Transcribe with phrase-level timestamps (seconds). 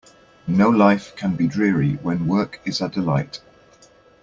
[0.47, 3.39] No life can be dreary when work is a delight.